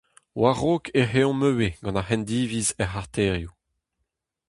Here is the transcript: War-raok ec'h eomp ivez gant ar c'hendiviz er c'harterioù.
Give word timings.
War-raok 0.39 0.85
ec'h 0.99 1.15
eomp 1.21 1.41
ivez 1.49 1.73
gant 1.83 1.99
ar 2.01 2.05
c'hendiviz 2.07 2.67
er 2.83 2.89
c'harterioù. 2.91 3.53